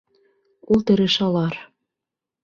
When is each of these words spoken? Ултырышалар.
Ултырышалар. 0.71 1.53